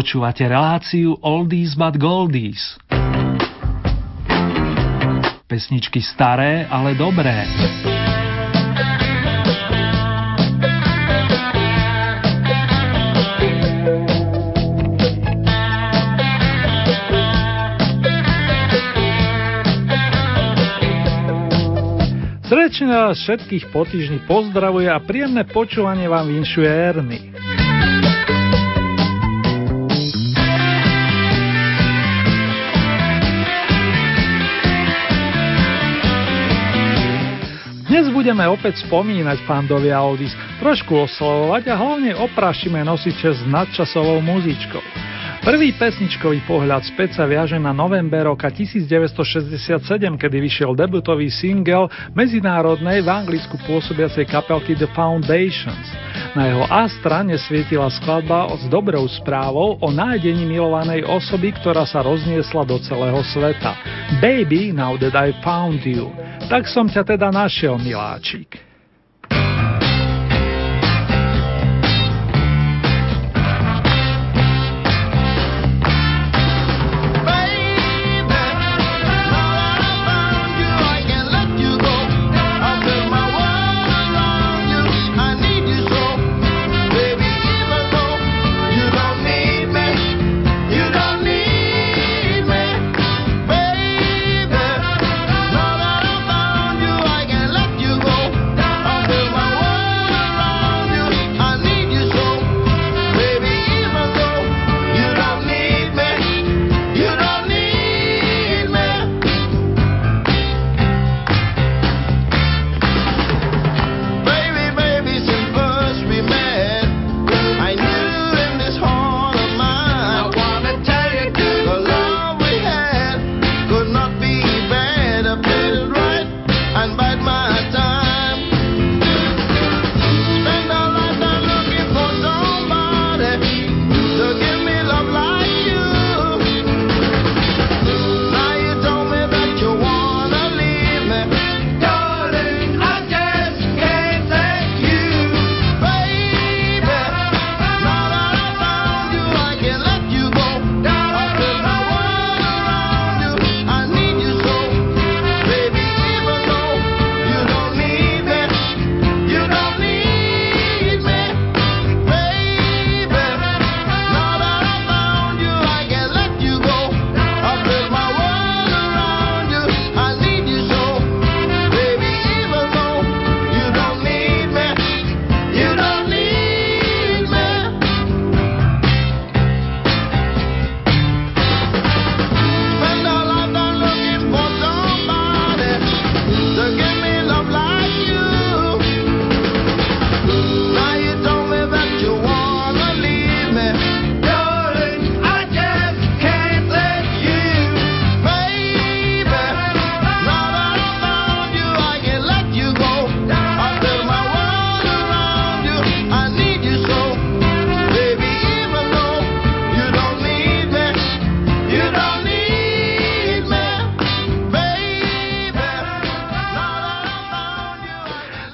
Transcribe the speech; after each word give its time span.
Počúvate 0.00 0.48
reláciu 0.48 1.20
Oldies 1.20 1.76
but 1.76 2.00
Goldies. 2.00 2.80
Pesničky 5.44 6.00
staré, 6.00 6.64
ale 6.72 6.96
dobré. 6.96 7.44
Srdečne 22.48 22.88
vás 22.88 23.20
všetkých 23.20 23.68
po 23.68 23.84
týždni 23.84 24.24
pozdravuje 24.24 24.88
a 24.88 24.96
príjemné 24.96 25.44
počúvanie 25.44 26.08
vám 26.08 26.24
vinšuje 26.24 26.70
Erny. 26.72 27.39
Dnes 37.90 38.06
budeme 38.06 38.46
opäť 38.46 38.86
spomínať 38.86 39.42
fandovia 39.50 39.98
Oldies, 39.98 40.30
trošku 40.62 41.10
oslovovať 41.10 41.74
a 41.74 41.74
hlavne 41.74 42.14
oprašíme 42.14 42.86
nosiče 42.86 43.34
s 43.34 43.42
nadčasovou 43.42 44.22
muzičkou. 44.22 44.78
Prvý 45.40 45.72
pesničkový 45.72 46.44
pohľad 46.44 46.84
späť 46.84 47.16
sa 47.16 47.24
viaže 47.24 47.56
na 47.56 47.72
november 47.72 48.28
roka 48.28 48.52
1967, 48.52 49.80
kedy 50.20 50.36
vyšiel 50.36 50.76
debutový 50.76 51.32
single 51.32 51.88
medzinárodnej 52.12 53.00
v 53.00 53.08
Anglicku 53.08 53.56
pôsobiacej 53.64 54.28
kapelky 54.28 54.76
The 54.76 54.84
Foundations. 54.92 55.88
Na 56.36 56.44
jeho 56.44 56.68
A 56.68 56.84
strane 56.92 57.40
svietila 57.40 57.88
skladba 57.88 58.52
s 58.52 58.68
dobrou 58.68 59.08
správou 59.08 59.80
o 59.80 59.88
nájdení 59.88 60.44
milovanej 60.44 61.08
osoby, 61.08 61.56
ktorá 61.56 61.88
sa 61.88 62.04
rozniesla 62.04 62.60
do 62.68 62.76
celého 62.84 63.24
sveta. 63.32 63.80
Baby, 64.20 64.76
now 64.76 65.00
that 65.00 65.16
I 65.16 65.32
found 65.40 65.80
you. 65.88 66.12
Tak 66.52 66.68
som 66.68 66.84
ťa 66.84 67.16
teda 67.16 67.32
našiel, 67.32 67.80
miláčik. 67.80 68.69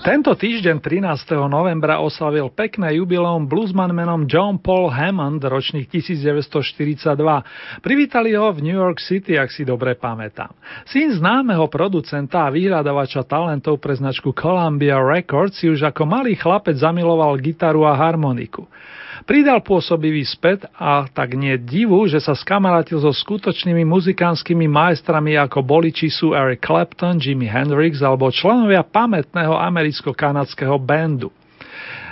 Tento 0.07 0.39
týždeň 0.39 0.79
13. 0.79 1.35
novembra 1.51 1.99
oslavil 1.99 2.47
pekné 2.55 2.95
jubileum 2.95 3.43
bluesman 3.43 3.91
menom 3.91 4.23
John 4.31 4.55
Paul 4.55 4.87
Hammond, 4.87 5.43
ročných 5.43 5.91
1942. 5.91 7.11
Privítali 7.83 8.39
ho 8.39 8.55
v 8.55 8.63
New 8.63 8.79
York 8.79 9.03
City, 9.03 9.35
ak 9.35 9.51
si 9.51 9.67
dobre 9.67 9.99
pamätám. 9.99 10.55
Syn 10.87 11.11
známeho 11.11 11.67
producenta 11.67 12.47
a 12.47 12.55
vyhľadávača 12.55 13.27
talentov 13.27 13.83
pre 13.83 13.99
značku 13.99 14.31
Columbia 14.31 15.03
Records 15.03 15.59
si 15.59 15.67
už 15.67 15.91
ako 15.91 16.07
malý 16.07 16.39
chlapec 16.39 16.79
zamiloval 16.79 17.43
gitaru 17.43 17.83
a 17.83 17.99
harmoniku. 17.99 18.63
Pridal 19.25 19.65
pôsobivý 19.65 20.21
späť 20.29 20.69
a 20.77 21.09
tak 21.09 21.33
nie 21.33 21.57
divu, 21.57 22.05
že 22.05 22.21
sa 22.21 22.37
skamarátil 22.37 23.01
so 23.01 23.09
skutočnými 23.09 23.87
muzikánskymi 23.89 24.69
majstrami 24.69 25.41
ako 25.41 25.65
boli 25.65 25.89
či 25.89 26.13
sú 26.13 26.37
Eric 26.37 26.61
Clapton, 26.61 27.17
Jimi 27.17 27.49
Hendrix 27.49 28.05
alebo 28.05 28.29
členovia 28.29 28.85
pamätného 28.85 29.57
americko-kanadského 29.57 30.77
bandu. 30.77 31.33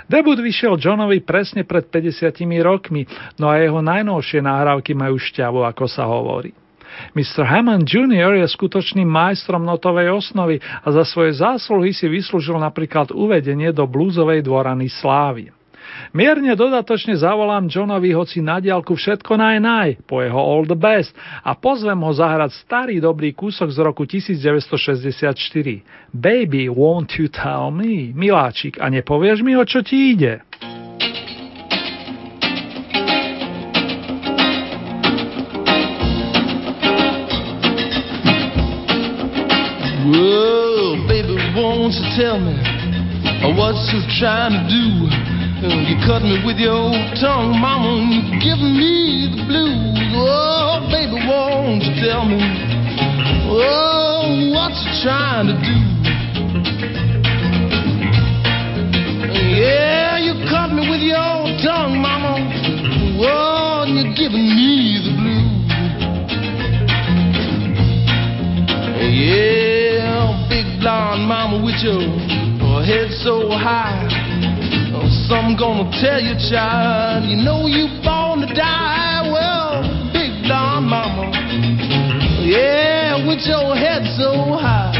Debut 0.05 0.37
vyšiel 0.37 0.77
Johnovi 0.77 1.21
presne 1.25 1.65
pred 1.65 1.89
50 1.89 2.29
rokmi, 2.61 3.09
no 3.41 3.49
a 3.49 3.57
jeho 3.57 3.81
najnovšie 3.81 4.41
nahrávky 4.41 4.93
majú 4.93 5.17
šťavu, 5.17 5.65
ako 5.65 5.85
sa 5.89 6.05
hovorí. 6.05 6.53
Mr. 7.17 7.43
Hammond 7.43 7.83
Jr. 7.83 8.39
je 8.39 8.47
skutočným 8.47 9.07
majstrom 9.07 9.67
notovej 9.67 10.15
osnovy 10.15 10.61
a 10.61 10.87
za 10.93 11.03
svoje 11.03 11.35
zásluhy 11.35 11.91
si 11.91 12.07
vyslúžil 12.07 12.55
napríklad 12.55 13.11
uvedenie 13.11 13.75
do 13.75 13.83
blúzovej 13.83 14.45
dvorany 14.45 14.87
slávy. 14.87 15.54
Mierne 16.15 16.55
dodatočne 16.55 17.15
zavolám 17.19 17.67
Johnovi 17.67 18.15
hoci 18.15 18.39
na 18.39 18.59
diálku 18.63 18.95
všetko 18.95 19.35
naj 19.35 19.57
naj, 19.59 19.89
po 20.07 20.23
jeho 20.23 20.63
the 20.65 20.77
Best 20.77 21.11
a 21.43 21.53
pozvem 21.55 21.99
ho 21.99 22.11
zahrať 22.11 22.55
starý 22.65 22.99
dobrý 23.03 23.35
kúsok 23.35 23.69
z 23.71 23.79
roku 23.83 24.03
1964. 24.07 25.35
Baby, 26.11 26.71
won't 26.71 27.15
you 27.19 27.27
tell 27.27 27.69
me? 27.71 28.11
Miláčik, 28.15 28.79
a 28.79 28.87
nepovieš 28.87 29.43
mi, 29.43 29.53
o 29.59 29.63
čo 29.67 29.83
ti 29.83 30.15
ide? 30.15 30.43
What 43.75 43.91
you 43.91 43.99
trying 44.19 44.55
to 44.55 44.63
do? 44.71 45.11
Oh, 45.67 45.83
you 45.83 45.99
cut 46.07 46.23
me 46.23 46.39
with 46.47 46.55
your 46.55 46.95
tongue, 47.19 47.59
mama, 47.59 47.99
and 47.99 48.07
you 48.07 48.39
giving 48.39 48.71
me 48.71 49.27
the 49.35 49.43
blues. 49.43 49.99
Oh, 50.15 50.87
baby, 50.87 51.19
won't 51.27 51.83
you 51.83 51.91
tell 51.99 52.23
me? 52.23 52.39
Oh, 53.51 54.55
what 54.55 54.71
you 54.79 54.91
trying 55.03 55.47
to 55.51 55.55
do? 55.59 55.75
Yeah, 59.59 60.23
you 60.23 60.39
cut 60.47 60.71
me 60.71 60.87
with 60.87 61.03
your 61.03 61.43
tongue, 61.59 61.99
mama. 61.99 62.39
Oh, 63.19 63.83
and 63.83 63.99
you're 63.99 64.15
giving 64.15 64.55
me 64.55 65.03
the 65.03 65.11
blues. 65.19 65.51
Yeah, 69.11 70.47
big 70.47 70.79
blonde 70.79 71.27
mama 71.27 71.59
with 71.59 71.83
your 71.83 72.44
head 72.85 73.09
so 73.25 73.49
high. 73.49 74.05
Oh, 74.93 75.09
some 75.25 75.57
gonna 75.57 75.89
tell 75.97 76.21
you, 76.21 76.37
child, 76.37 77.25
you 77.25 77.41
know 77.41 77.65
you 77.65 77.89
born 78.05 78.45
to 78.45 78.49
die. 78.53 79.25
Well, 79.25 79.81
big 80.13 80.45
blonde 80.45 80.85
mama, 80.85 81.33
yeah, 82.45 83.17
with 83.25 83.41
your 83.49 83.75
head 83.75 84.05
so 84.17 84.53
high. 84.61 84.93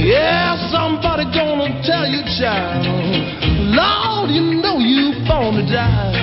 Yeah, 0.00 0.56
somebody 0.72 1.24
gonna 1.36 1.76
tell 1.84 2.08
you, 2.08 2.24
child, 2.40 2.88
Lord, 3.76 4.30
you 4.30 4.56
know 4.56 4.78
you 4.80 5.20
born 5.28 5.60
to 5.60 5.64
die. 5.70 6.16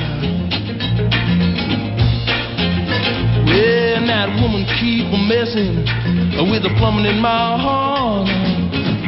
And 3.58 4.10
that 4.10 4.30
woman 4.42 4.66
keep 4.80 5.06
a 5.14 5.18
messing 5.18 6.07
with 6.46 6.62
the 6.62 6.70
plumbing 6.78 7.06
in 7.06 7.20
my 7.20 7.58
heart. 7.58 8.28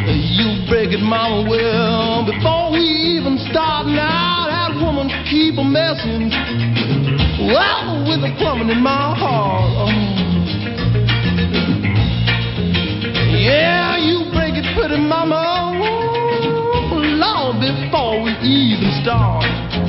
You 0.10 0.66
break 0.68 0.90
it, 0.90 1.02
mama, 1.02 1.46
well, 1.48 2.26
before 2.26 2.72
we 2.74 2.82
even 2.82 3.38
start 3.52 3.86
now, 3.86 4.48
that 4.50 4.74
woman 4.82 5.10
keep 5.30 5.58
a 5.58 5.64
messing. 5.64 6.34
Well, 7.46 8.02
with 8.10 8.26
a 8.26 8.34
plumbing 8.40 8.70
in 8.70 8.82
my 8.82 9.14
heart. 9.14 9.70
Oh. 9.78 9.94
Yeah, 13.38 13.98
you 13.98 14.26
break 14.34 14.56
it 14.58 14.66
pretty, 14.76 14.98
mama, 14.98 15.78
long 17.20 17.60
before 17.60 18.24
we 18.24 18.32
even 18.42 18.90
start. 19.04 19.89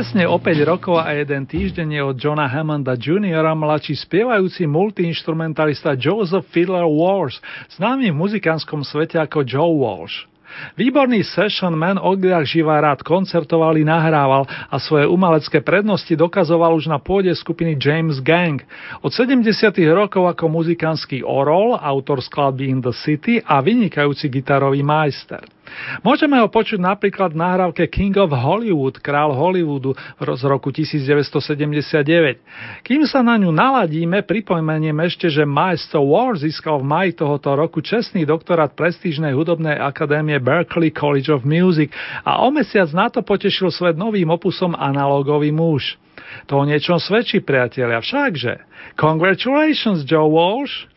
Presne 0.00 0.24
o 0.24 0.40
5 0.40 0.64
rokov 0.64 0.96
a 0.96 1.12
jeden 1.12 1.44
týždeň 1.44 1.88
je 1.92 2.00
od 2.00 2.16
Johna 2.16 2.48
Hammonda 2.48 2.96
Jr. 2.96 3.44
mladší 3.52 4.00
spievajúci 4.00 4.64
multiinstrumentalista 4.64 5.92
Joseph 5.92 6.48
Fiddler 6.56 6.88
Walsh, 6.88 7.36
známy 7.76 8.08
v 8.08 8.16
muzikánskom 8.16 8.80
svete 8.80 9.20
ako 9.20 9.44
Joe 9.44 9.76
Walsh. 9.76 10.24
Výborný 10.80 11.20
session 11.20 11.76
man 11.76 12.00
odjak 12.00 12.48
živá 12.48 12.80
rád 12.80 13.04
koncertoval 13.04 13.76
i 13.76 13.84
nahrával 13.84 14.48
a 14.72 14.80
svoje 14.80 15.04
umelecké 15.04 15.60
prednosti 15.60 16.16
dokazoval 16.16 16.80
už 16.80 16.88
na 16.88 16.96
pôde 16.96 17.28
skupiny 17.36 17.76
James 17.76 18.24
Gang. 18.24 18.64
Od 19.04 19.12
70. 19.12 19.52
rokov 19.92 20.32
ako 20.32 20.48
muzikánsky 20.48 21.20
orol, 21.20 21.76
autor 21.76 22.24
skladby 22.24 22.72
In 22.72 22.80
the 22.80 22.96
City 22.96 23.36
a 23.44 23.60
vynikajúci 23.60 24.32
gitarový 24.32 24.80
majster. 24.80 25.59
Môžeme 26.00 26.38
ho 26.38 26.48
počuť 26.48 26.80
napríklad 26.80 27.34
v 27.34 27.40
nahrávke 27.42 27.84
King 27.90 28.16
of 28.18 28.32
Hollywood, 28.32 28.98
král 29.02 29.34
Hollywoodu 29.34 29.94
z 30.18 30.42
roku 30.46 30.70
1979. 30.72 32.40
Kým 32.86 33.02
sa 33.06 33.20
na 33.20 33.36
ňu 33.36 33.50
naladíme, 33.50 34.22
pripomeniem 34.24 34.96
ešte, 35.04 35.30
že 35.30 35.48
Maestro 35.48 36.06
War 36.06 36.36
získal 36.38 36.80
v 36.82 36.88
maji 36.88 37.12
tohoto 37.18 37.54
roku 37.54 37.82
čestný 37.82 38.26
doktorát 38.26 38.72
prestížnej 38.74 39.34
hudobnej 39.34 39.76
akadémie 39.78 40.38
Berklee 40.38 40.94
College 40.94 41.30
of 41.32 41.46
Music 41.46 41.92
a 42.22 42.42
o 42.42 42.48
mesiac 42.54 42.88
na 42.94 43.10
to 43.10 43.22
potešil 43.24 43.70
svet 43.70 43.98
novým 43.98 44.30
opusom 44.30 44.74
Analogový 44.74 45.50
muž. 45.50 45.98
To 46.46 46.62
o 46.62 46.68
niečom 46.68 47.00
svedčí, 47.00 47.42
priatelia, 47.42 47.98
všakže. 47.98 48.62
Congratulations, 48.94 50.06
Joe 50.06 50.30
Walsh! 50.30 50.90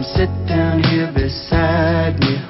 come 0.00 0.14
sit 0.16 0.48
down 0.48 0.82
here 0.82 1.12
beside 1.12 2.18
me. 2.20 2.49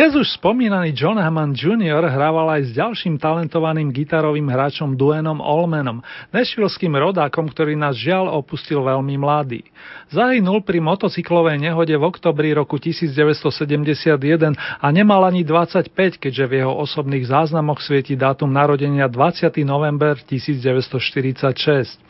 Dnes 0.00 0.16
už 0.16 0.40
spomínaný 0.40 0.96
John 0.96 1.20
Hammond 1.20 1.52
Jr. 1.52 2.00
hrával 2.00 2.56
aj 2.56 2.62
s 2.64 2.70
ďalším 2.72 3.20
talentovaným 3.20 3.92
gitarovým 3.92 4.48
hráčom 4.48 4.96
Duanom 4.96 5.44
Allmanom, 5.44 6.00
nešvilským 6.32 6.88
rodákom, 6.96 7.44
ktorý 7.44 7.76
nás 7.76 8.00
žiaľ 8.00 8.32
opustil 8.32 8.80
veľmi 8.80 9.20
mladý. 9.20 9.60
Zahynul 10.08 10.64
pri 10.64 10.80
motocyklovej 10.80 11.60
nehode 11.60 11.92
v 11.92 12.00
oktobri 12.00 12.56
roku 12.56 12.80
1971 12.80 14.56
a 14.56 14.86
nemal 14.88 15.20
ani 15.20 15.44
25, 15.44 15.92
keďže 16.16 16.44
v 16.48 16.52
jeho 16.64 16.72
osobných 16.80 17.28
záznamoch 17.28 17.84
svieti 17.84 18.16
dátum 18.16 18.48
narodenia 18.48 19.04
20. 19.04 19.52
november 19.68 20.16
1946. 20.16 22.08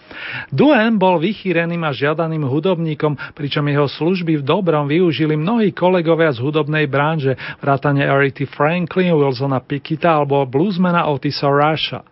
Duane 0.50 0.98
bol 0.98 1.22
vychýreným 1.22 1.82
a 1.86 1.94
žiadaným 1.94 2.42
hudobníkom, 2.42 3.14
pričom 3.34 3.62
jeho 3.66 3.86
služby 3.86 4.42
v 4.42 4.46
dobrom 4.46 4.90
využili 4.90 5.38
mnohí 5.38 5.70
kolegovia 5.70 6.34
z 6.34 6.42
hudobnej 6.42 6.90
branže, 6.90 7.38
vrátane 7.80 8.04
Arity 8.04 8.44
Franklin, 8.44 9.16
Wilsona 9.16 9.56
Pickita 9.64 10.20
alebo 10.20 10.44
bluesmana 10.44 11.08
Otisa 11.08 11.48
Rasha. 11.48 12.04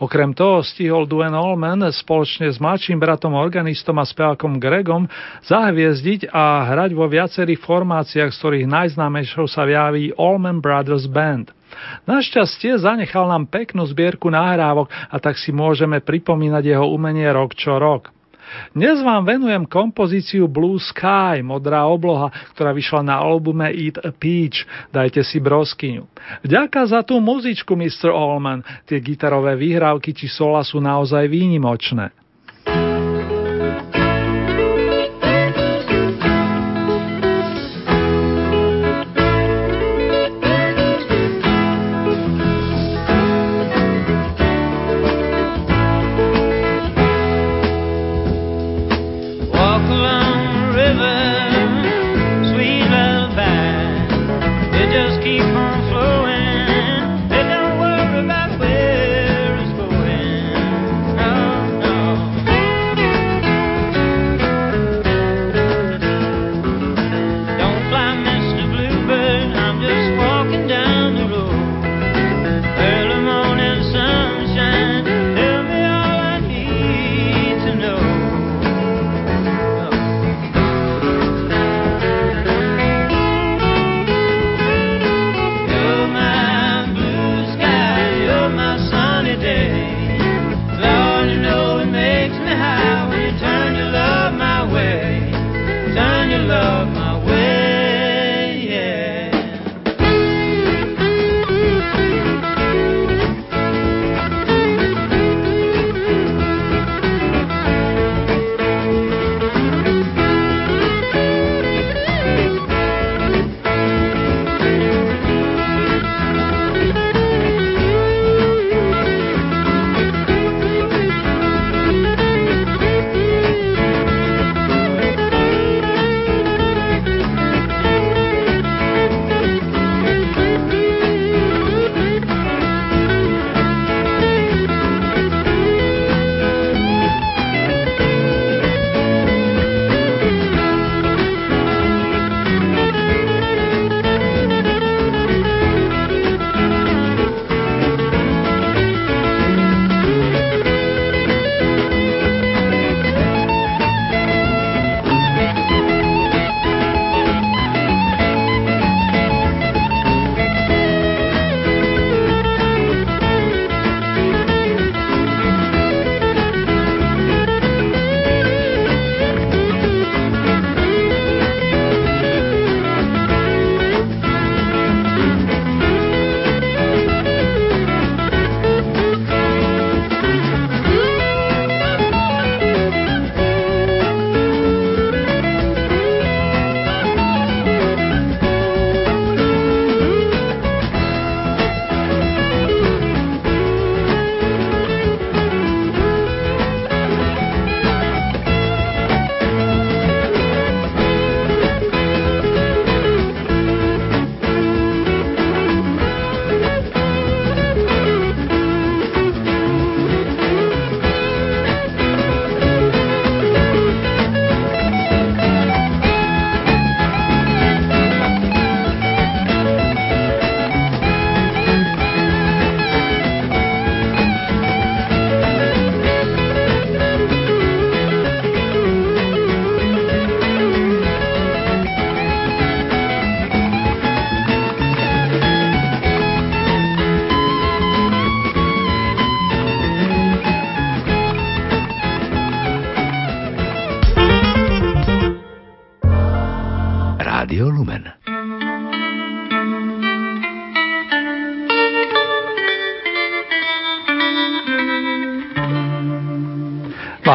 Okrem 0.00 0.32
toho 0.32 0.64
stihol 0.64 1.04
Duane 1.04 1.36
Allman 1.36 1.84
spoločne 1.92 2.48
s 2.48 2.56
mladším 2.56 2.96
bratom 2.96 3.36
organistom 3.36 4.00
a 4.00 4.08
spevákom 4.08 4.56
Gregom 4.56 5.04
zahviezdiť 5.44 6.32
a 6.32 6.72
hrať 6.72 6.96
vo 6.96 7.04
viacerých 7.04 7.60
formáciách, 7.60 8.32
z 8.32 8.38
ktorých 8.40 8.64
najznámejšou 8.64 9.44
sa 9.44 9.68
javí 9.68 10.08
Allman 10.16 10.64
Brothers 10.64 11.04
Band. 11.04 11.52
Našťastie 12.08 12.80
zanechal 12.80 13.28
nám 13.28 13.44
peknú 13.52 13.84
zbierku 13.84 14.32
nahrávok 14.32 14.88
a 14.88 15.20
tak 15.20 15.36
si 15.36 15.52
môžeme 15.52 16.00
pripomínať 16.00 16.64
jeho 16.64 16.88
umenie 16.88 17.28
rok 17.28 17.52
čo 17.52 17.76
rok. 17.76 18.08
Dnes 18.70 19.02
vám 19.02 19.26
venujem 19.26 19.66
kompozíciu 19.66 20.46
Blue 20.46 20.78
Sky, 20.78 21.42
modrá 21.42 21.86
obloha, 21.86 22.30
ktorá 22.54 22.70
vyšla 22.70 23.02
na 23.02 23.16
albume 23.18 23.70
Eat 23.70 23.98
a 24.02 24.10
Peach, 24.14 24.66
dajte 24.94 25.26
si 25.26 25.42
broskyňu. 25.42 26.06
Vďaka 26.46 26.86
za 26.86 27.00
tú 27.02 27.18
muzičku, 27.18 27.74
Mr. 27.74 28.10
Allman, 28.10 28.62
tie 28.86 28.98
gitarové 29.02 29.58
výhrávky 29.58 30.14
či 30.14 30.30
sola 30.30 30.62
sú 30.62 30.78
naozaj 30.78 31.26
výnimočné. 31.26 32.10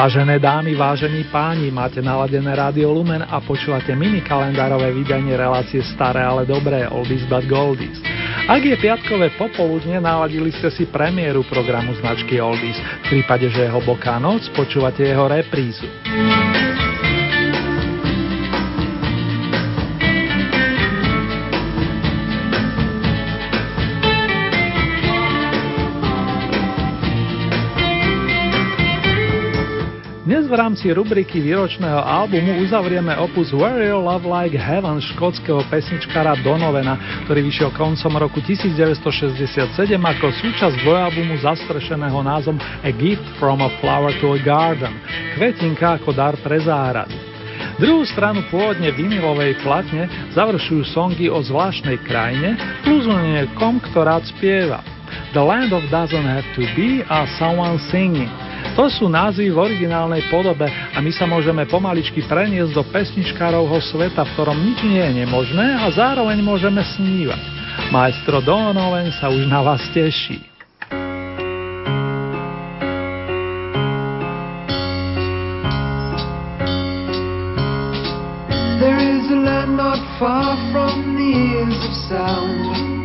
Vážené 0.05 0.37
dámy, 0.37 0.77
vážení 0.77 1.25
páni, 1.33 1.73
máte 1.73 1.97
naladené 1.97 2.53
Rádio 2.53 2.93
Lumen 2.93 3.25
a 3.25 3.41
počúvate 3.41 3.97
mini 3.97 4.21
kalendárové 4.21 4.93
vydanie 4.93 5.33
relácie 5.33 5.81
Staré, 5.81 6.21
ale 6.21 6.45
dobré, 6.45 6.85
Oldies 6.85 7.25
but 7.25 7.41
Goldies. 7.49 8.05
Ak 8.45 8.61
je 8.61 8.77
piatkové 8.77 9.33
popoludne, 9.33 9.97
naladili 9.97 10.53
ste 10.53 10.69
si 10.69 10.85
premiéru 10.85 11.41
programu 11.49 11.97
značky 11.97 12.37
Oldies. 12.37 12.77
V 13.09 13.17
prípade, 13.17 13.49
že 13.49 13.65
je 13.65 13.73
hlboká 13.73 14.21
noc, 14.21 14.45
počúvate 14.53 15.09
jeho 15.09 15.25
reprízu. 15.25 15.89
Rámci 30.75 30.91
rubriky 30.91 31.39
výročného 31.39 32.03
albumu 32.03 32.59
uzavrieme 32.59 33.15
opus 33.15 33.55
Where 33.55 33.79
Your 33.79 34.03
Love 34.03 34.27
Like 34.27 34.59
Heaven 34.59 34.99
škótskeho 34.99 35.63
pesničkára 35.71 36.35
Donovena, 36.43 36.99
ktorý 37.23 37.47
vyšiel 37.47 37.71
koncom 37.71 38.19
roku 38.19 38.43
1967 38.43 39.71
ako 39.95 40.25
súčasť 40.35 40.75
dvojalbumu 40.83 41.39
zastrešeného 41.47 42.19
názvom 42.19 42.59
A 42.59 42.91
Gift 42.91 43.23
from 43.39 43.63
a 43.63 43.71
Flower 43.79 44.11
to 44.19 44.35
a 44.35 44.39
Garden, 44.43 44.99
kvetinka 45.39 45.95
ako 45.95 46.11
dar 46.11 46.35
pre 46.43 46.59
záhradu. 46.59 47.15
Druhú 47.79 48.03
stranu 48.03 48.43
pôvodne 48.51 48.91
vinilovej 48.91 49.55
platne 49.63 50.11
završujú 50.35 50.91
songy 50.91 51.31
o 51.31 51.39
zvláštnej 51.39 52.03
krajine 52.03 52.59
plus 52.83 53.07
kom, 53.55 53.79
ktorá 53.79 54.19
spieva. 54.27 54.83
The 55.31 55.39
Land 55.39 55.71
of 55.71 55.87
Doesn't 55.87 56.27
Have 56.27 56.43
to 56.59 56.67
Be 56.75 56.99
a 57.07 57.23
Someone 57.39 57.79
Singing– 57.87 58.27
to 58.75 58.91
sú 58.91 59.07
názvy 59.07 59.55
v 59.55 59.57
originálnej 59.71 60.27
podobe 60.27 60.67
a 60.67 60.99
my 60.99 61.07
sa 61.15 61.23
môžeme 61.23 61.63
pomaličky 61.63 62.19
preniesť 62.27 62.75
do 62.75 62.83
pesničkárovho 62.91 63.79
sveta, 63.79 64.27
v 64.27 64.33
ktorom 64.35 64.59
nič 64.59 64.83
nie 64.83 64.99
je 64.99 65.23
nemožné 65.23 65.79
a 65.79 65.87
zároveň 65.95 66.43
môžeme 66.43 66.83
snívať. 66.83 67.39
Maestro 67.95 68.43
Donovan 68.43 69.15
sa 69.15 69.31
už 69.31 69.47
na 69.47 69.63
vás 69.63 69.79
teší. 69.95 70.43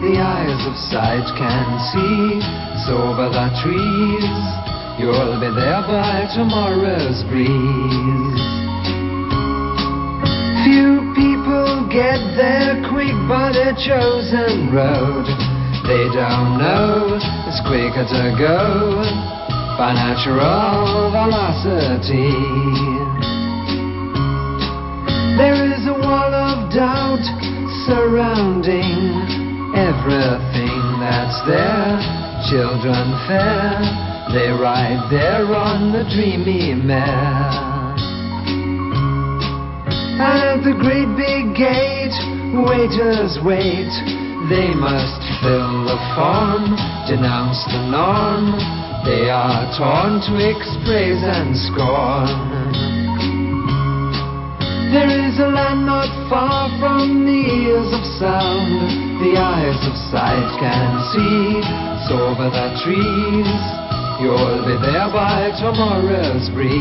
The 0.00 0.16
eyes 0.16 0.62
of 0.66 0.76
sight 0.90 1.28
can 1.36 1.68
see, 1.92 2.40
so 2.88 2.96
over 2.96 3.28
the 3.28 3.46
trees. 3.62 4.79
You'll 5.00 5.40
be 5.40 5.48
there 5.56 5.80
by 5.88 6.28
tomorrow's 6.36 7.24
breeze. 7.32 7.48
Few 10.60 11.08
people 11.16 11.88
get 11.88 12.20
there 12.36 12.84
quick 12.84 13.16
by 13.24 13.48
their 13.48 13.72
chosen 13.80 14.68
road. 14.68 15.24
They 15.88 16.04
don't 16.12 16.60
know 16.60 17.16
it's 17.48 17.64
quicker 17.64 18.04
to 18.04 18.22
go 18.36 19.00
by 19.80 19.96
natural 19.96 21.08
velocity. 21.16 22.36
There 25.40 25.64
is 25.64 25.80
a 25.88 25.96
wall 25.96 26.28
of 26.28 26.70
doubt 26.76 27.24
surrounding 27.88 29.16
everything 29.72 31.00
that's 31.00 31.40
there. 31.48 31.96
Children 32.52 33.16
fair 33.26 34.19
they 34.32 34.46
ride 34.48 35.10
there 35.10 35.42
on 35.50 35.90
the 35.90 36.06
dreamy 36.14 36.74
mare. 36.74 37.90
At 40.22 40.62
the 40.62 40.76
great 40.78 41.10
big 41.18 41.56
gate, 41.58 42.14
waiters 42.54 43.42
wait. 43.42 43.90
They 44.46 44.70
must 44.70 45.18
fill 45.42 45.90
the 45.90 45.98
form, 46.14 46.78
denounce 47.10 47.58
the 47.74 47.82
norm. 47.90 48.54
They 49.02 49.30
are 49.30 49.66
torn 49.74 50.22
twixt 50.22 50.78
praise 50.86 51.22
and 51.26 51.50
scorn. 51.66 52.30
There 54.94 55.10
is 55.10 55.38
a 55.38 55.50
land 55.50 55.86
not 55.86 56.10
far 56.30 56.70
from 56.78 57.26
the 57.26 57.42
ears 57.66 57.90
of 57.90 58.04
sound. 58.18 59.22
The 59.22 59.34
eyes 59.38 59.80
of 59.86 59.94
sight 60.10 60.50
can 60.62 60.90
see, 61.14 61.62
so 62.06 62.30
over 62.30 62.46
the 62.50 62.78
trees. 62.82 63.80
You'll 64.20 64.66
be 64.66 64.76
there 64.82 65.08
by 65.10 65.50
tomorrow's 65.58 66.50
breeze. 66.50 66.76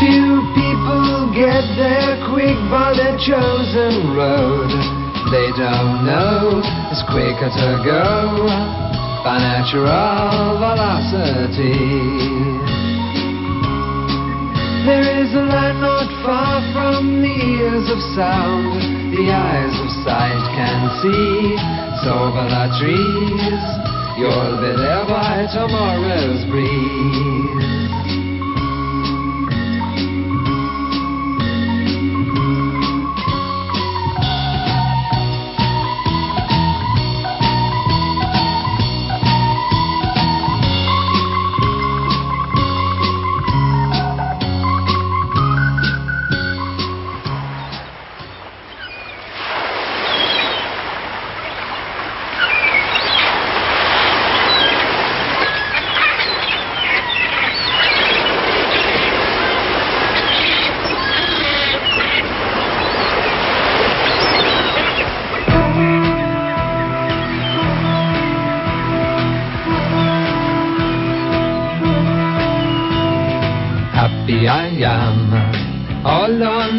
Few 0.00 0.40
people 0.56 1.30
get 1.34 1.68
there 1.76 2.16
quick 2.32 2.56
by 2.70 2.94
their 2.96 3.18
chosen 3.18 4.16
road. 4.16 4.70
They 5.30 5.52
don't 5.52 6.06
know 6.06 6.62
it's 6.90 7.02
quicker 7.10 7.50
to 7.50 7.82
go 7.84 8.97
by 9.24 9.38
natural 9.38 10.58
velocity. 10.58 11.74
There 14.86 15.04
is 15.20 15.34
a 15.34 15.44
land 15.44 15.80
not 15.80 16.08
far 16.24 16.62
from 16.72 17.20
the 17.20 17.28
ears 17.28 17.90
of 17.90 18.00
sound, 18.16 18.80
the 19.12 19.28
eyes 19.30 19.76
of 19.84 19.90
sight 20.04 20.44
can 20.56 20.88
see. 21.02 21.58
So 22.04 22.32
the 22.32 22.72
trees, 22.80 23.64
you'll 24.16 24.56
be 24.62 24.72
there 24.80 25.04
by 25.04 25.46
tomorrow's 25.52 26.44
breeze. 26.48 28.17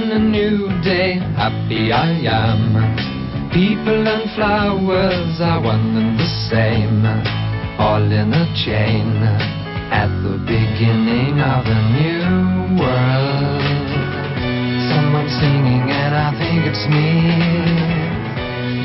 In 0.10 0.16
a 0.16 0.26
new 0.26 0.66
day, 0.82 1.22
happy 1.38 1.94
I 1.94 2.10
am. 2.26 2.74
People 3.54 4.08
and 4.10 4.26
flowers 4.34 5.38
are 5.38 5.62
one 5.62 5.94
and 6.02 6.18
the 6.18 6.26
same, 6.50 7.06
all 7.78 8.02
in 8.02 8.34
a 8.34 8.46
chain, 8.66 9.06
at 9.94 10.10
the 10.26 10.42
beginning 10.50 11.38
of 11.38 11.62
a 11.62 11.82
new 11.94 12.82
world. 12.82 13.86
Someone's 14.90 15.30
singing 15.38 15.86
and 15.94 16.18
I 16.18 16.34
think 16.42 16.66
it's 16.66 16.90
me. 16.90 17.14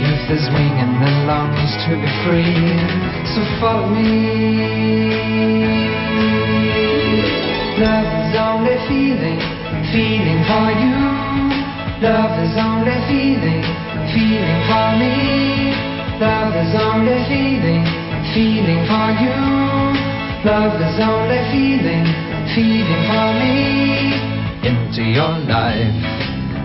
Youth 0.04 0.28
is 0.28 0.44
winging 0.52 0.92
and 1.08 1.24
longs 1.24 1.72
to 1.88 1.96
be 2.04 2.10
free, 2.20 2.68
so 3.32 3.40
follow 3.64 3.88
me. 3.88 4.28
Love's 7.80 8.36
only 8.36 8.76
feeling 8.84 9.64
feeling 9.94 10.42
for 10.48 10.70
you. 10.72 11.13
Love 12.04 12.36
is 12.42 12.54
only 12.60 12.96
feeling, 13.08 13.64
feeling 14.12 14.60
for 14.68 14.88
me. 15.00 15.72
Love 16.20 16.52
is 16.52 16.72
only 16.76 17.18
feeling, 17.26 17.84
feeling 18.34 18.82
for 18.84 19.08
you. 19.18 19.38
Love 20.44 20.76
is 20.80 20.96
only 21.00 21.40
feeling, 21.50 22.04
feeling 22.54 23.04
for 23.08 23.28
me. 23.40 24.14
Into 24.68 25.02
your 25.02 25.38
life, 25.48 25.96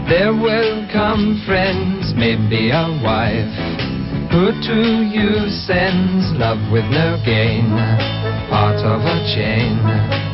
there 0.10 0.34
will 0.34 0.86
come 0.92 1.42
friends, 1.46 2.14
maybe 2.16 2.72
a 2.72 2.86
wife. 3.02 3.56
Who 4.32 4.52
to 4.52 4.80
you 5.08 5.50
sends 5.66 6.38
love 6.38 6.60
with 6.72 6.86
no 6.92 7.18
gain, 7.26 7.70
part 8.50 8.78
of 8.86 9.02
a 9.02 9.18
chain 9.34 10.29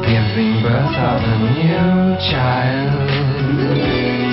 giving 0.00 0.62
birth 0.64 0.96
of 0.96 1.20
a 1.20 1.36
new 1.52 2.16
child. 2.32 3.04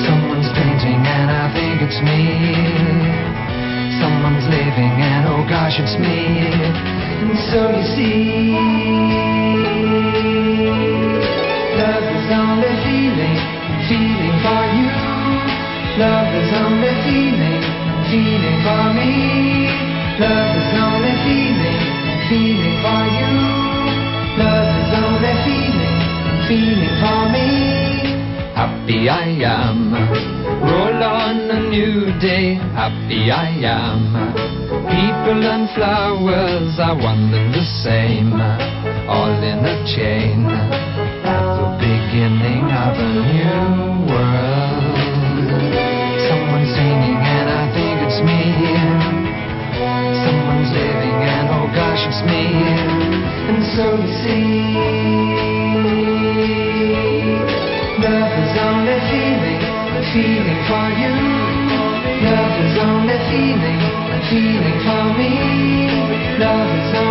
Someone's 0.07 0.51
painting 0.55 1.01
and 1.03 1.27
I 1.27 1.51
think 1.51 1.81
it's 1.83 1.99
me. 1.99 2.23
Someone's 3.99 4.47
living 4.47 4.95
and 4.95 5.27
oh 5.27 5.43
gosh 5.49 5.75
it's 5.79 5.95
me. 5.99 6.47
And 6.47 7.35
so 7.51 7.67
you 7.67 7.85
see. 7.95 8.55
Love 11.75 12.07
is 12.15 12.27
only 12.31 12.73
feeling, 12.87 13.37
feeling 13.91 14.37
for 14.39 14.63
you. 14.71 14.87
Love 15.99 16.31
is 16.31 16.51
only 16.63 16.93
feeling, 17.03 17.63
feeling 18.07 18.59
for 18.63 18.83
me. 18.95 19.67
Love 20.15 20.55
is 20.55 20.71
only 20.79 21.13
feeling, 21.27 21.81
feeling 22.29 22.77
for 22.79 23.03
you. 23.19 23.31
Love 24.39 24.71
is 24.79 25.00
feeling, 25.21 26.01
feeling 26.49 26.95
for 26.97 27.29
me. 27.29 27.49
Happy 28.57 29.09
I 29.09 29.29
am. 29.45 29.93
Roll 30.61 31.03
on 31.03 31.37
a 31.49 31.59
new 31.69 32.11
day, 32.19 32.55
happy 32.73 33.29
I 33.31 33.49
am. 33.61 34.01
People 34.89 35.41
and 35.45 35.69
flowers 35.75 36.77
are 36.79 36.95
one 36.95 37.33
and 37.33 37.53
the 37.53 37.65
same, 37.83 38.33
all 39.09 39.33
in 39.41 39.61
a 39.65 39.77
chain 39.93 40.45
At 41.25 41.45
the 41.57 41.67
beginning 41.77 42.65
of 42.69 42.93
a 42.97 43.11
new 43.29 44.09
world. 44.09 44.97
Someone's 46.27 46.71
singing 46.73 47.19
and 47.21 47.47
I 47.49 47.63
think 47.73 47.95
it's 48.05 48.19
me. 48.21 48.41
Someone's 50.25 50.71
living 50.73 51.19
and 51.25 51.47
oh 51.49 51.67
gosh 51.73 52.05
it's 52.09 52.21
me. 52.25 53.00
And 53.49 53.61
so 53.75 53.85
you 53.97 54.11
see, 54.21 54.45
love 58.05 58.33
is 58.43 58.53
only 58.61 58.97
feeling, 59.09 59.61
a 59.97 60.01
feeling 60.13 60.61
for 60.69 60.85
you. 61.01 61.13
Love 62.25 62.55
is 62.65 62.75
only 62.77 63.17
feeling, 63.29 63.81
a 64.13 64.19
feeling 64.29 64.79
for 64.85 65.03
me. 65.17 65.31
Love 66.39 66.69
is 66.69 66.91
only 66.95 67.10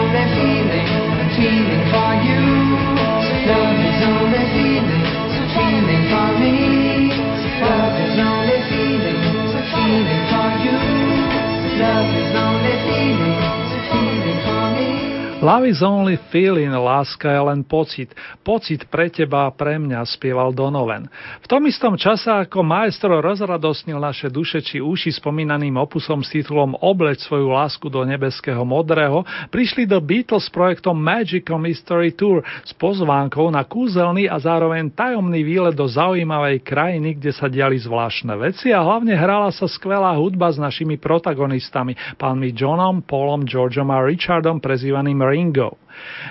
Love 15.41 15.73
is 15.73 15.81
only 15.81 16.21
feeling, 16.29 16.69
láska 16.69 17.33
je 17.33 17.41
len 17.41 17.65
pocit. 17.65 18.13
Pocit 18.45 18.85
pre 18.93 19.09
teba 19.09 19.49
a 19.49 19.55
pre 19.57 19.81
mňa, 19.81 20.05
spieval 20.05 20.53
Donovan. 20.53 21.09
V 21.41 21.47
tom 21.49 21.65
istom 21.65 21.97
čase, 21.97 22.29
ako 22.29 22.61
maestro 22.61 23.25
rozradostnil 23.25 23.97
naše 23.97 24.29
duše 24.29 24.61
či 24.61 24.85
uši 24.85 25.17
spomínaným 25.17 25.81
opusom 25.81 26.21
s 26.21 26.37
titulom 26.37 26.77
Obleč 26.85 27.25
svoju 27.25 27.57
lásku 27.57 27.89
do 27.89 28.05
nebeského 28.05 28.61
modrého, 28.69 29.25
prišli 29.49 29.89
do 29.89 29.97
Beatles 30.05 30.45
s 30.45 30.53
projektom 30.53 31.01
Magical 31.01 31.57
Mystery 31.57 32.13
Tour 32.13 32.45
s 32.61 32.77
pozvánkou 32.77 33.49
na 33.49 33.65
kúzelný 33.65 34.29
a 34.29 34.37
zároveň 34.37 34.93
tajomný 34.93 35.41
výlet 35.41 35.73
do 35.73 35.89
zaujímavej 35.89 36.61
krajiny, 36.61 37.17
kde 37.17 37.33
sa 37.33 37.49
diali 37.49 37.81
zvláštne 37.81 38.37
veci 38.37 38.77
a 38.77 38.85
hlavne 38.85 39.17
hrala 39.17 39.49
sa 39.57 39.65
skvelá 39.65 40.13
hudba 40.21 40.53
s 40.53 40.61
našimi 40.61 41.01
protagonistami, 41.01 41.97
pánmi 42.21 42.53
Johnom, 42.53 43.01
Paulom, 43.01 43.49
Georgeom 43.49 43.89
a 43.89 44.05
Richardom, 44.05 44.61
prezývaným 44.61 45.30
Ringo. 45.31 45.79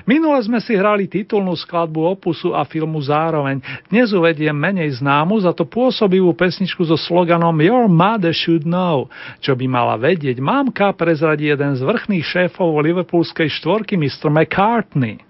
Minule 0.03 0.41
sme 0.41 0.59
si 0.59 0.73
hrali 0.73 1.05
titulnú 1.05 1.53
skladbu 1.53 2.17
opusu 2.17 2.51
a 2.57 2.65
filmu 2.65 2.97
zároveň. 2.99 3.61
Dnes 3.87 4.11
uvediem 4.11 4.55
menej 4.55 4.99
známu, 4.99 5.39
za 5.45 5.53
to 5.53 5.63
pôsobivú 5.63 6.33
pesničku 6.33 6.83
so 6.83 6.97
sloganom 6.97 7.55
Your 7.61 7.85
mother 7.87 8.33
should 8.33 8.65
know. 8.65 9.07
Čo 9.39 9.55
by 9.55 9.65
mala 9.69 9.95
vedieť, 9.95 10.41
mámka 10.41 10.91
prezradí 10.97 11.47
jeden 11.47 11.77
z 11.77 11.81
vrchných 11.85 12.25
šéfov 12.25 12.75
liverpoolskej 12.81 13.47
štvorky 13.61 13.95
Mr. 13.95 14.27
McCartney. 14.33 15.21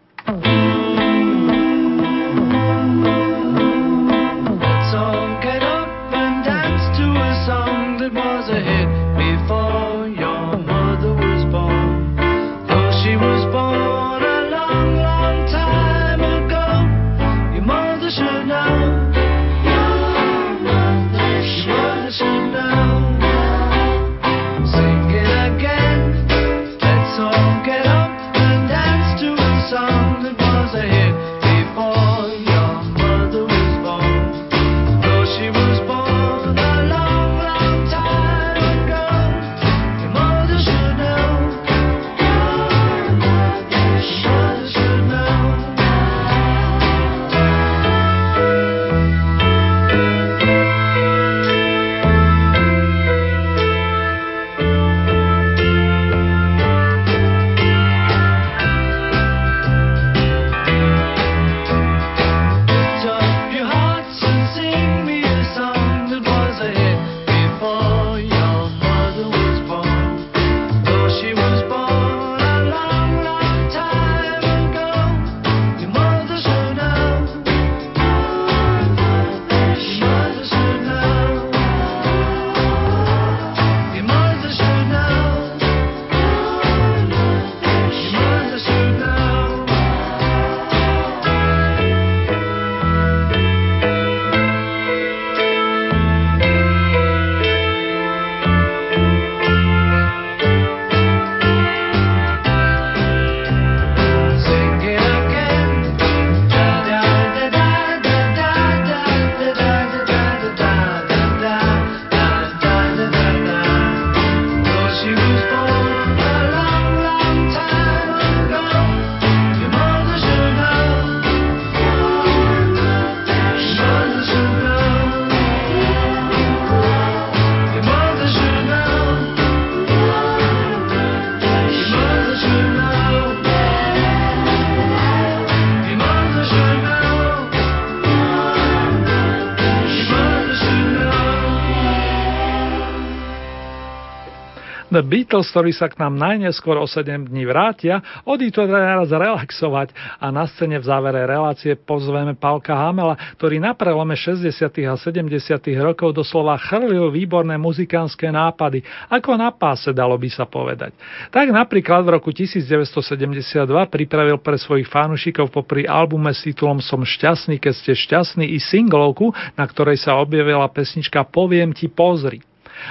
The 144.99 145.07
Beatles, 145.07 145.47
ktorí 145.55 145.71
sa 145.71 145.87
k 145.87 145.95
nám 145.95 146.19
najneskôr 146.19 146.75
o 146.75 146.83
7 146.83 147.31
dní 147.31 147.47
vrátia, 147.47 148.03
odídu 148.27 148.67
teraz 148.67 149.07
relaxovať 149.07 149.95
a 150.19 150.27
na 150.27 150.43
scéne 150.43 150.75
v 150.75 150.83
závere 150.83 151.23
relácie 151.23 151.79
pozveme 151.79 152.35
Palka 152.35 152.75
Hamela, 152.75 153.15
ktorý 153.39 153.63
na 153.63 153.71
prelome 153.79 154.19
60. 154.19 154.51
a 154.59 154.99
70. 154.99 155.31
rokov 155.79 156.11
doslova 156.11 156.59
chrlil 156.59 157.15
výborné 157.15 157.55
muzikánske 157.55 158.27
nápady, 158.27 158.83
ako 159.07 159.39
na 159.39 159.55
páse 159.55 159.95
dalo 159.95 160.19
by 160.19 160.27
sa 160.27 160.43
povedať. 160.43 160.91
Tak 161.31 161.47
napríklad 161.47 162.03
v 162.03 162.19
roku 162.19 162.35
1972 162.35 163.39
pripravil 163.87 164.35
pre 164.43 164.59
svojich 164.59 164.91
fanúšikov 164.91 165.47
popri 165.47 165.87
albume 165.87 166.35
s 166.35 166.43
titulom 166.43 166.83
Som 166.83 167.07
šťastný, 167.07 167.55
keď 167.55 167.71
ste 167.71 167.95
šťastní 167.95 168.51
i 168.51 168.59
singlovku, 168.59 169.31
na 169.55 169.63
ktorej 169.63 169.95
sa 169.95 170.19
objavila 170.19 170.67
pesnička 170.67 171.23
Poviem 171.23 171.71
ti 171.71 171.87
pozri. 171.87 172.48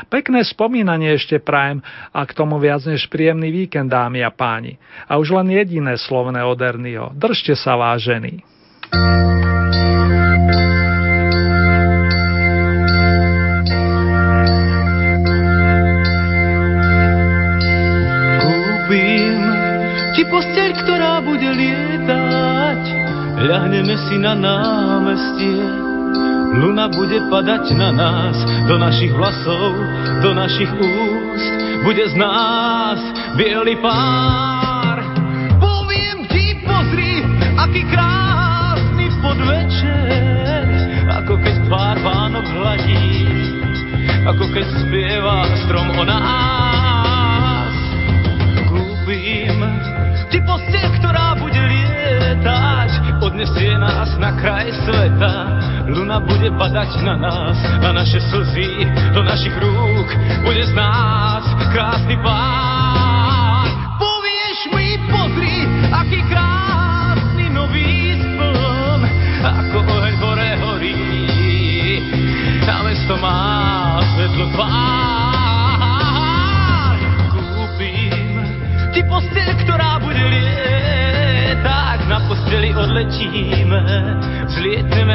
Pekné 0.09 0.44
spomínanie 0.46 1.14
ešte 1.16 1.42
prajem 1.42 1.85
a 2.14 2.20
k 2.24 2.33
tomu 2.33 2.57
viac 2.62 2.85
než 2.87 3.09
príjemný 3.11 3.51
víkend, 3.51 3.90
dámy 3.90 4.22
a 4.22 4.31
páni. 4.31 4.79
A 5.11 5.18
už 5.18 5.35
len 5.35 5.51
jediné 5.53 5.98
slovné 5.98 6.40
od 6.44 6.59
Ernieho. 6.61 7.12
Držte 7.16 7.59
sa 7.59 7.74
vážení. 7.74 8.46
Kúpim 18.40 19.40
ti 20.16 20.22
posteľ, 20.24 20.68
ktorá 20.83 21.14
bude 21.20 21.51
lietať, 21.53 22.83
ľahneme 23.44 23.96
si 24.09 24.16
na 24.16 24.33
námestie 24.33 25.97
Luna 26.56 26.88
bude 26.88 27.20
padať 27.28 27.76
na 27.76 27.90
nás, 27.92 28.37
do 28.64 28.80
našich 28.80 29.12
vlasov, 29.12 29.76
do 30.24 30.30
našich 30.32 30.70
úst. 30.72 31.52
Bude 31.84 32.08
z 32.08 32.14
nás 32.16 32.98
biely 33.37 33.76
pár. 33.78 35.04
Poviem 35.61 36.24
ti, 36.32 36.56
pozri, 36.64 37.20
aký 37.61 37.82
krásny 37.92 39.12
podvečer. 39.20 40.64
Ako 41.24 41.37
keď 41.37 41.54
tvár 41.68 41.96
Vánok 42.00 42.46
hladí, 42.48 43.28
ako 44.24 44.44
keď 44.48 44.66
spieva 44.88 45.44
strom 45.68 45.88
o 45.92 46.04
nás. 46.08 47.72
Kúpim 48.72 49.58
ti 50.28 50.38
postel, 50.44 50.88
ktorá 51.00 51.37
bude 51.40 51.61
lietať, 51.61 52.90
odnesie 53.24 53.76
nás 53.80 54.12
na 54.20 54.37
kraj 54.37 54.68
sveta 54.84 55.58
Luna 55.88 56.20
bude 56.20 56.53
padať 56.53 57.01
na 57.01 57.16
nás, 57.16 57.57
na 57.81 57.90
naše 57.96 58.20
slzy, 58.20 58.85
do 59.16 59.24
našich 59.24 59.57
rúk. 59.57 60.09
Bude 60.44 60.62
z 60.68 60.72
nás 60.77 61.42
krásny 61.72 62.16
pán. 62.20 62.67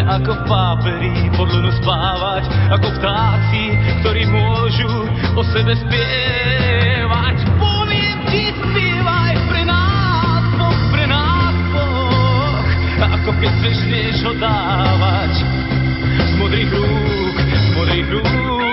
Ako 0.04 0.34
pápery, 0.48 1.32
pod 1.34 1.48
lunu 1.48 1.72
spávať, 1.80 2.44
ako 2.76 2.88
vtáci, 3.00 3.63
ktorí 4.04 4.24
môžu 4.28 4.92
o 5.36 5.42
sebe 5.56 5.74
spievať. 5.80 7.38
Poviem 7.58 8.18
ti, 8.28 8.52
spievaj 8.52 9.36
pre 9.48 9.63
nás, 9.63 10.44
Boh, 10.60 10.80
pre 10.92 11.06
nás, 11.08 11.56
Boh, 11.72 12.68
ako 13.00 13.32
keď 13.39 13.52
chceš 13.63 14.16
ho 14.28 14.34
dávať 14.36 15.34
z 16.13 16.32
modrých 16.39 16.72
rúk 16.72 18.73